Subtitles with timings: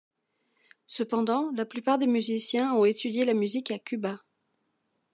[0.87, 4.23] Cependant la plupart des musiciens ont étudié la musique à Cuba.